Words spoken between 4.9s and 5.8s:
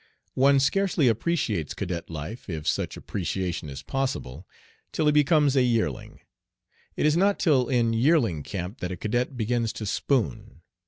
till he becomes a